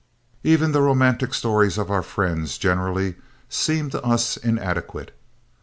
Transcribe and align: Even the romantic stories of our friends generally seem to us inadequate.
Even 0.43 0.71
the 0.71 0.81
romantic 0.81 1.31
stories 1.31 1.77
of 1.77 1.91
our 1.91 2.01
friends 2.01 2.57
generally 2.57 3.17
seem 3.49 3.91
to 3.91 4.01
us 4.03 4.35
inadequate. 4.35 5.15